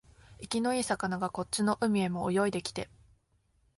[0.41, 2.89] 生きのいい魚がこっちの海へも泳いできて、